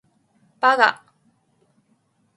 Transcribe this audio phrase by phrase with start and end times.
[0.59, 1.03] 八嘎！